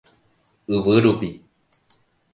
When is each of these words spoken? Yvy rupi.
Yvy 0.73 0.97
rupi. 1.03 1.31